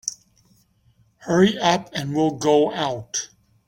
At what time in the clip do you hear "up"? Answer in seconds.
1.59-1.91